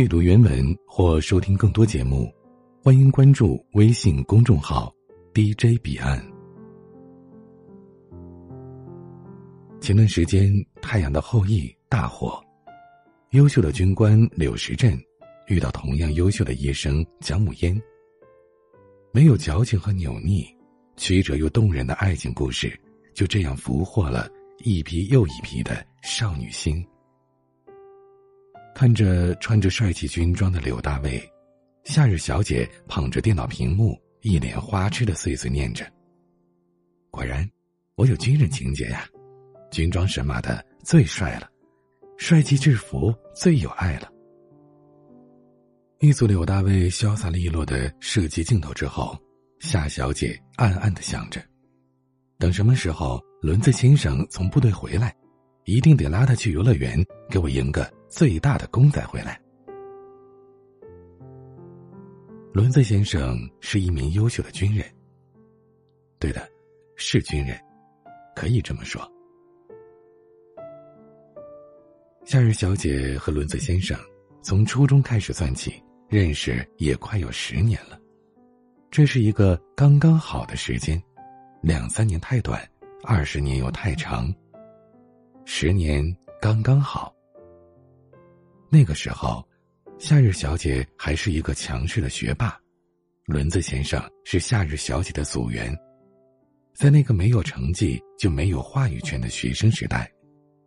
[0.00, 2.32] 阅读原文或收听更多节目，
[2.82, 4.90] 欢迎关注微信公众号
[5.34, 6.18] “DJ 彼岸”。
[9.78, 10.50] 前段时间，
[10.80, 12.42] 《太阳的后裔》大火，
[13.32, 14.98] 优秀的军官柳时镇
[15.48, 17.78] 遇到同样优秀的医生蒋母烟，
[19.12, 20.42] 没有矫情和扭捏，
[20.96, 22.72] 曲折又动人的爱情故事
[23.12, 24.30] 就这样俘获了
[24.64, 26.82] 一批又一批的少女心。
[28.80, 31.22] 看着穿着帅气军装的柳大卫，
[31.84, 35.86] 夏日小姐捧着电脑屏幕，一脸花痴的碎碎念着
[37.12, 37.46] ：“果然，
[37.96, 39.06] 我有军人情节呀，
[39.70, 41.46] 军装神马的最帅了，
[42.16, 44.10] 帅气制服最有爱了。”
[46.00, 49.14] 一组柳大卫潇洒利落的射击镜头之后，
[49.58, 51.38] 夏小姐暗暗的想着：
[52.38, 55.14] 等什么时候轮子先生从部队回来，
[55.66, 57.86] 一定得拉他去游乐园，给我赢个。
[58.10, 59.40] 最大的公仔回来。
[62.52, 64.84] 轮子先生是一名优秀的军人。
[66.18, 66.46] 对的，
[66.96, 67.56] 是军人，
[68.34, 69.00] 可以这么说。
[72.24, 73.96] 夏日小姐和轮子先生
[74.42, 77.98] 从初中开始算起，认识也快有十年了。
[78.90, 81.00] 这是一个刚刚好的时间，
[81.62, 82.60] 两三年太短，
[83.04, 84.34] 二十年又太长，
[85.44, 86.04] 十年
[86.40, 87.14] 刚刚好。
[88.72, 89.44] 那个时候，
[89.98, 92.56] 夏日小姐还是一个强势的学霸，
[93.26, 95.76] 轮子先生是夏日小姐的组员。
[96.72, 100.08] 在那个没有成绩就没有话语权的学生时代，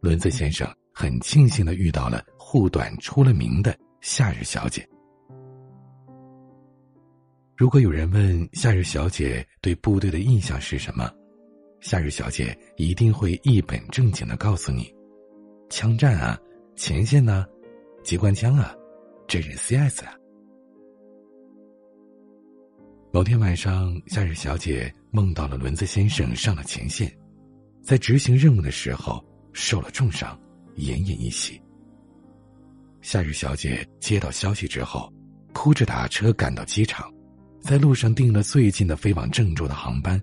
[0.00, 4.84] 轮子先生很庆幸的遇到了护短出了名的夏日小姐。
[7.56, 11.08] 如果有人问夏日小姐对部队的印象是什么，
[11.80, 14.92] 夏日小姐一定会一本正经的告诉你：
[15.70, 16.36] 枪战啊，
[16.74, 17.46] 前线呢。
[18.04, 18.76] 机关枪啊，
[19.26, 20.12] 真人 CS 啊！
[23.10, 27.10] 某天晚上，夏日小姐梦到了轮子先生上了前线，
[27.82, 30.38] 在执行任务的时候受了重伤，
[30.76, 31.58] 奄奄一息。
[33.00, 35.10] 夏日小姐接到消息之后，
[35.54, 37.10] 哭着打车赶到机场，
[37.58, 40.20] 在路上订了最近的飞往郑州的航班。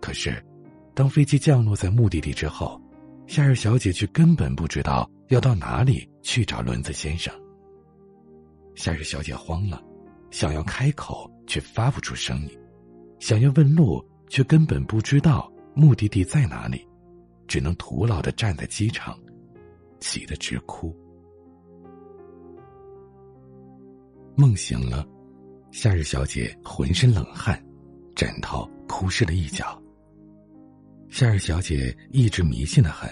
[0.00, 0.42] 可是，
[0.94, 2.80] 当飞机降落在目的地之后，
[3.26, 7.34] 夏日小姐却根本不知道要到哪里去找轮子先生。
[8.74, 9.82] 夏日小姐慌了，
[10.30, 12.58] 想要开口却发不出声音，
[13.18, 16.86] 想要问路却根本不知道目的地在哪里，
[17.48, 19.18] 只能徒劳的站在机场，
[20.00, 20.94] 急得直哭。
[24.36, 25.06] 梦醒了，
[25.70, 27.64] 夏日小姐浑身冷汗，
[28.14, 29.80] 枕头哭湿了一角。
[31.14, 33.08] 夏日小姐一直迷信的很，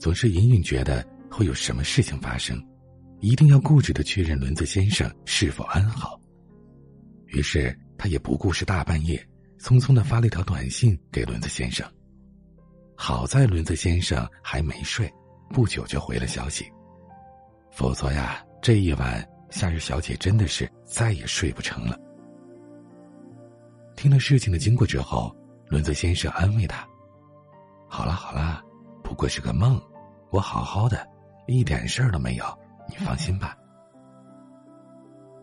[0.00, 2.60] 总是隐隐觉得会有什么事情发生，
[3.20, 6.20] 一定要固执的确认轮子先生是否安好。
[7.26, 9.24] 于是她也不顾是大半夜，
[9.60, 11.88] 匆匆的发了一条短信给轮子先生。
[12.96, 15.08] 好在轮子先生还没睡，
[15.50, 16.64] 不久就回了消息。
[17.70, 21.96] 否则呀，这一晚夏日小姐真的是再也睡不成了。
[23.94, 25.32] 听了事情的经过之后，
[25.68, 26.84] 轮子先生安慰她。
[27.88, 28.62] 好了好了，
[29.02, 29.80] 不过是个梦，
[30.30, 31.06] 我好好的，
[31.46, 32.44] 一点事儿都没有，
[32.88, 33.56] 你放心吧。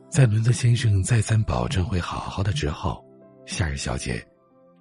[0.09, 3.03] 在轮子先生再三保证会好好的之后，
[3.45, 4.23] 夏日小姐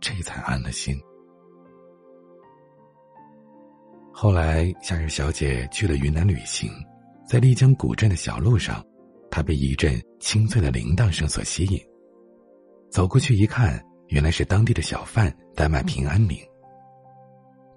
[0.00, 1.00] 这才安了心。
[4.12, 6.70] 后来，夏日小姐去了云南旅行，
[7.26, 8.84] 在丽江古镇的小路上，
[9.30, 11.80] 她被一阵清脆的铃铛声所吸引，
[12.90, 16.38] 走过去一看，原来是当地的小贩在卖平安铃。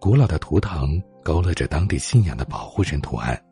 [0.05, 3.43] 古老的图腾勾勒着当地信仰的保护神图案，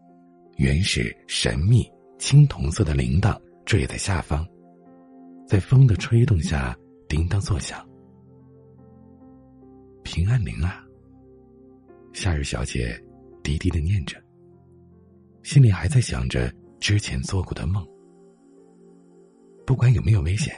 [0.58, 4.48] 原始神秘青铜色的铃铛坠在下方，
[5.48, 6.78] 在风的吹动下
[7.10, 7.84] 叮当作响。
[10.04, 10.86] 平安铃啊，
[12.14, 13.04] 夏日小姐
[13.42, 14.22] 低低的念着，
[15.42, 17.84] 心里还在想着之前做过的梦。
[19.66, 20.54] 不管有没有危险，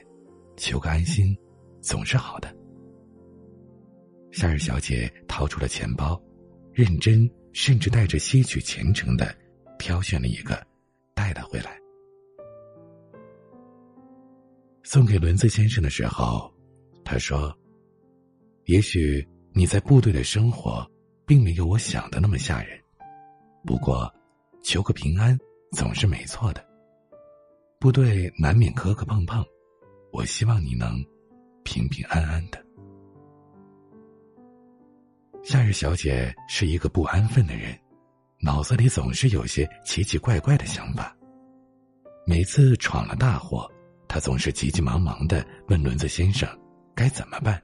[0.57, 1.33] 求个安心，
[1.79, 2.53] 总是好的。
[4.35, 6.21] 夏日小姐掏出了钱包，
[6.73, 9.33] 认真甚至带着些许虔诚的
[9.79, 10.61] 挑选了一个，
[11.13, 11.79] 带了回来。
[14.83, 16.53] 送给轮子先生的时候，
[17.05, 17.57] 他说
[18.67, 20.85] ：“也许你在部队的生活
[21.25, 22.77] 并没有我想的那么吓人，
[23.65, 24.13] 不过
[24.61, 25.39] 求个平安
[25.71, 26.61] 总是没错的。
[27.79, 29.41] 部队难免磕磕碰碰，
[30.11, 31.01] 我希望你能
[31.63, 32.61] 平平安安的。”
[35.45, 37.79] 夏日小姐是一个不安分的人，
[38.41, 41.15] 脑子里总是有些奇奇怪怪的想法。
[42.25, 43.71] 每次闯了大祸，
[44.07, 46.49] 她总是急急忙忙的问轮子先生
[46.95, 47.61] 该怎么办。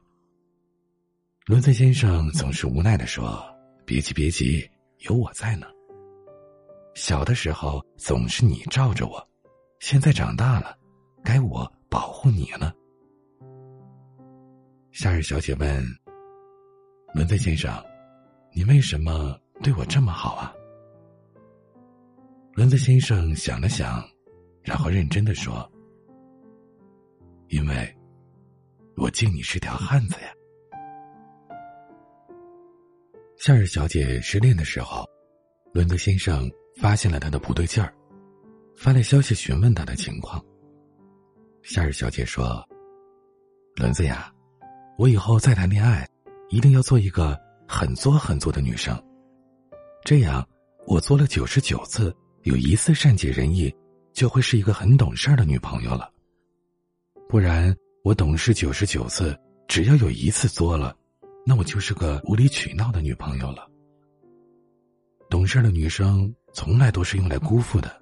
[1.47, 3.43] 轮子先生总是无奈的说
[3.83, 4.69] ：“别急，别急，
[4.99, 5.65] 有我在呢。
[6.93, 9.27] 小的时候总是你罩着我，
[9.79, 10.77] 现在长大了，
[11.23, 12.71] 该我保护你了。”
[14.93, 15.83] 夏日小姐问
[17.13, 17.71] ：“轮子先生，
[18.53, 20.53] 你为什么对我这么好啊？”
[22.55, 24.03] 轮子先生想了想，
[24.61, 25.69] 然后认真的说
[27.49, 27.97] ：“因为，
[28.97, 30.31] 我敬你是条汉子呀。”
[33.37, 35.05] 夏日小姐失恋的时候，
[35.73, 37.93] 伦德先生发现了她的不对劲儿，
[38.77, 40.43] 发来消息询问她的情况。
[41.61, 42.63] 夏日小姐说
[43.77, 44.31] ：“轮子呀，
[44.97, 46.07] 我以后再谈恋爱，
[46.51, 48.95] 一定要做一个很作很作的女生，
[50.03, 50.47] 这样
[50.85, 53.71] 我做了九十九次。”有一次善解人意，
[54.13, 56.11] 就会是一个很懂事的女朋友了。
[57.29, 57.71] 不然，
[58.03, 60.95] 我懂事九十九次，只要有一次作了，
[61.45, 63.69] 那我就是个无理取闹的女朋友了。
[65.29, 67.95] 懂事的女生从来都是用来辜负的，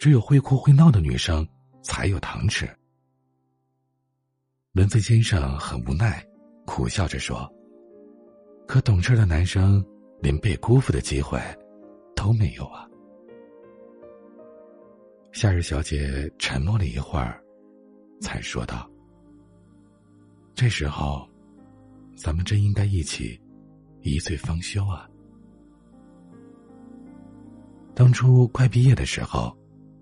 [0.00, 1.46] 只有会哭会闹的女生
[1.80, 2.68] 才有糖吃。
[4.72, 6.26] 轮子先生很无奈，
[6.66, 7.48] 苦笑着说
[8.66, 9.84] ：“可懂事的男生
[10.20, 11.40] 连被辜负的机会
[12.14, 12.88] 都没有啊。”
[15.32, 17.42] 夏日小姐沉默了一会儿，
[18.20, 18.90] 才说道
[20.54, 21.28] ：“这时候，
[22.16, 23.38] 咱们真应该一起
[24.00, 25.08] 一醉方休啊！”
[27.94, 29.54] 当初快毕业的时候，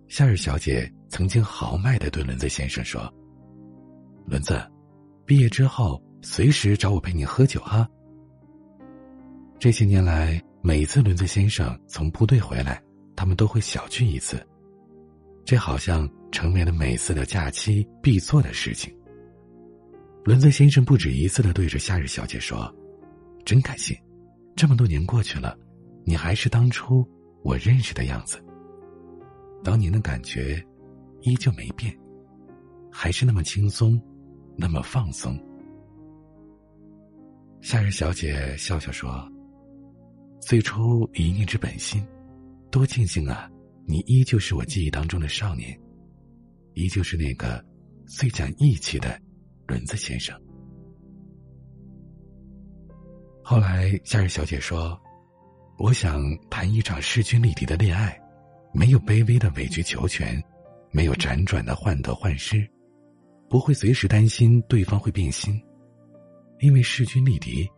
[0.07, 3.13] 夏日小姐曾经豪迈的对轮子先生说
[4.27, 4.63] ：“轮子，
[5.27, 7.89] 毕业之后随时找我陪你喝酒哈。”
[9.65, 12.83] 这些年来，每次轮子先生从部队回来，
[13.17, 14.47] 他们都会小聚一次。
[15.43, 18.95] 这好像成为了每次的假期必做的事情。
[20.23, 22.71] 轮子先生不止一次的对着夏日小姐说
[23.43, 23.97] ：“真开心，
[24.55, 25.57] 这么多年过去了，
[26.05, 27.03] 你还是当初
[27.43, 28.37] 我认识的样子。
[29.63, 30.63] 当年的感觉
[31.23, 31.99] 依旧没变，
[32.93, 33.99] 还是那么轻松，
[34.59, 35.35] 那么放松。”
[37.65, 39.27] 夏日小姐笑笑说
[40.45, 42.07] ：“最初一念之本心，
[42.71, 43.51] 多庆幸啊！”
[43.87, 45.79] 你依旧是我记忆当中的少年，
[46.73, 47.63] 依旧是那个
[48.07, 49.21] 最讲义气的
[49.67, 50.39] 轮子先生。
[53.43, 54.99] 后来，夏日小姐说
[55.79, 58.19] ：“我想谈一场势均力敌的恋爱，
[58.73, 60.43] 没有卑微的委曲求全，
[60.91, 62.67] 没有辗转的患得患失，
[63.51, 65.61] 不会随时担心对方会变心，
[66.61, 67.69] 因为势均力敌，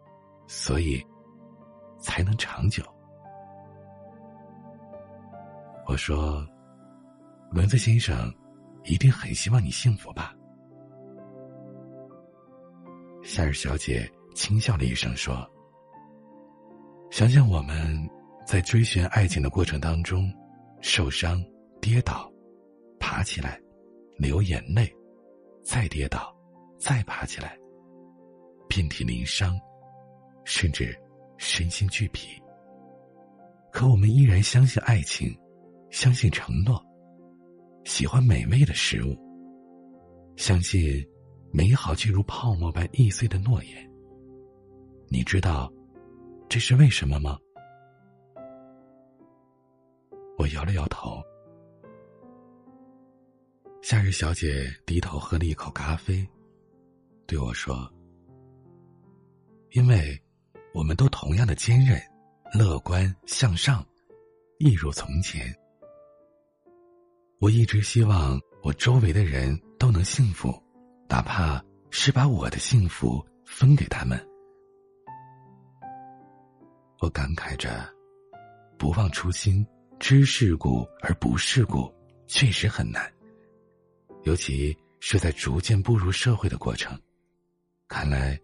[0.46, 1.04] 所以
[2.06, 2.84] 才能长久。”
[5.88, 6.46] 我说
[7.50, 8.32] ：“轮子先生，
[8.84, 10.32] 一定很希望你幸福吧？”
[13.24, 15.44] 夏日小姐轻笑了一声说
[17.10, 18.08] ：“想想我们
[18.46, 20.32] 在追寻爱情的过程当中，
[20.80, 21.44] 受伤、
[21.80, 22.32] 跌倒、
[23.00, 23.60] 爬起来、
[24.16, 24.88] 流眼泪，
[25.64, 26.32] 再跌倒，
[26.78, 27.58] 再爬起来，
[28.68, 29.58] 遍体鳞伤，
[30.44, 30.96] 甚至
[31.38, 32.40] 身心俱疲。
[33.72, 35.34] 可我们依然相信爱情。”
[35.88, 36.84] 相信承诺，
[37.84, 39.16] 喜欢美味的食物，
[40.36, 41.02] 相信
[41.52, 43.90] 美好却如泡沫般易碎的诺言。
[45.08, 45.72] 你知道
[46.48, 47.38] 这是为什么吗？
[50.36, 51.22] 我摇了摇头。
[53.80, 56.28] 夏日小姐低头喝了一口咖啡，
[57.26, 57.90] 对我说
[59.70, 60.20] ：“因为
[60.76, 61.98] 我们都同样的坚韧、
[62.52, 63.82] 乐观、向上，
[64.58, 65.50] 一如从前。”
[67.40, 70.54] 我一直希望我周围的人都能幸福，
[71.08, 74.22] 哪怕是把我的幸福分给他们。
[76.98, 77.88] 我感慨着，
[78.76, 79.66] 不忘初心，
[79.98, 81.90] 知世故而不世故，
[82.26, 83.10] 确实很难，
[84.24, 87.00] 尤其是在逐渐步入社会的过程。
[87.88, 88.38] 看来，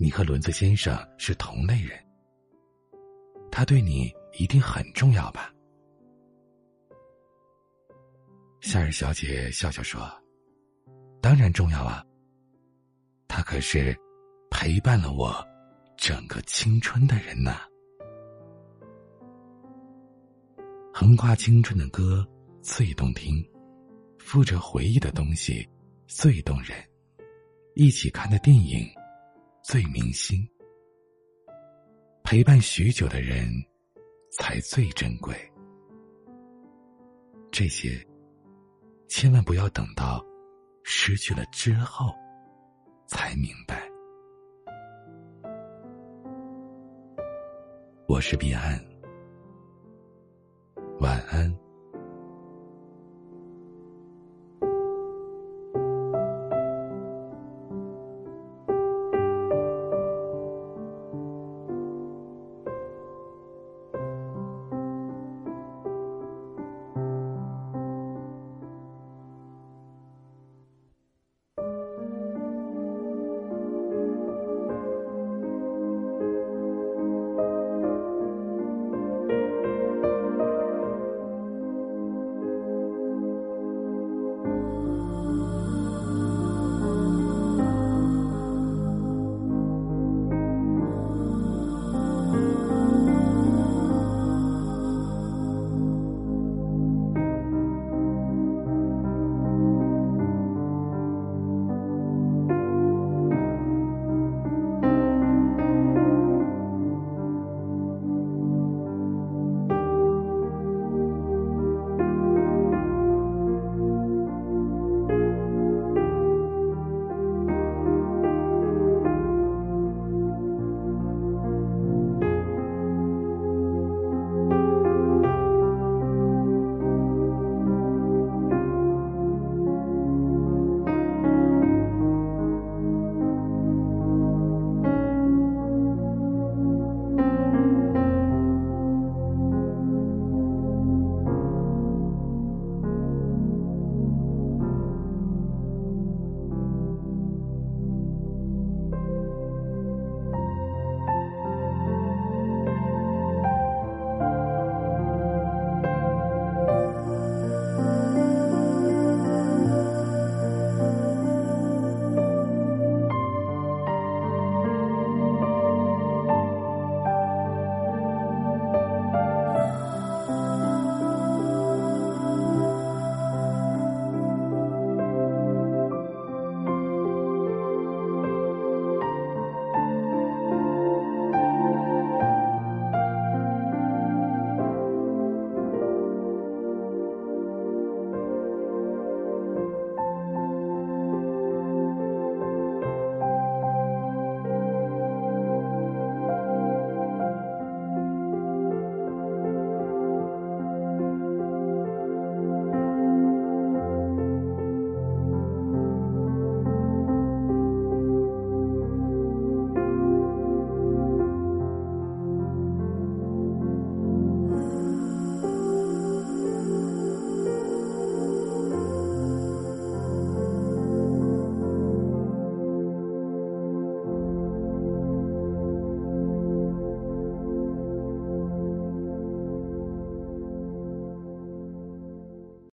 [0.00, 1.98] 你和轮子先生是同类人，
[3.50, 5.52] 他对你一定很重要吧？
[8.60, 10.08] 夏日小姐笑笑说
[11.20, 12.04] ：“当然重要啊，
[13.26, 13.92] 他可是
[14.52, 15.34] 陪伴了我
[15.96, 17.62] 整个青春的人呐。
[20.94, 22.24] 横跨青春的歌
[22.62, 23.44] 最动听，
[24.20, 25.68] 附着回忆的东西
[26.06, 26.78] 最动人，
[27.74, 28.88] 一起看的电影
[29.70, 30.48] 最明心，
[32.24, 33.46] 陪伴许久的人
[34.30, 35.34] 才最珍贵。
[37.52, 38.02] 这些。”
[39.08, 40.24] 千万不要等到
[40.84, 42.14] 失去了之后
[43.06, 43.86] 才明白。
[48.06, 48.82] 我是彼岸，
[50.98, 51.54] 晚安。